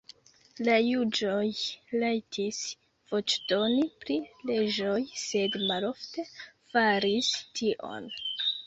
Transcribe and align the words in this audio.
La 0.67 0.77
juĝoj 0.77 1.43
rajtis 2.05 2.63
voĉdoni 3.13 3.85
pri 4.05 4.19
leĝoj, 4.53 4.99
sed 5.27 5.63
malofte 5.69 6.31
faris 6.75 7.33
tion. 7.61 8.15